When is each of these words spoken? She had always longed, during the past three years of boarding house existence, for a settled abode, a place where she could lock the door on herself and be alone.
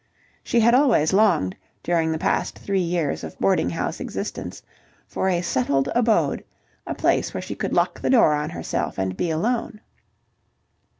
She 0.43 0.61
had 0.61 0.73
always 0.73 1.13
longed, 1.13 1.55
during 1.83 2.11
the 2.11 2.17
past 2.17 2.57
three 2.57 2.79
years 2.81 3.23
of 3.23 3.37
boarding 3.37 3.69
house 3.69 3.99
existence, 3.99 4.63
for 5.07 5.29
a 5.29 5.43
settled 5.43 5.91
abode, 5.93 6.43
a 6.87 6.95
place 6.95 7.35
where 7.35 7.39
she 7.43 7.53
could 7.53 7.73
lock 7.73 8.01
the 8.01 8.09
door 8.09 8.33
on 8.33 8.49
herself 8.49 8.97
and 8.97 9.15
be 9.15 9.29
alone. 9.29 9.79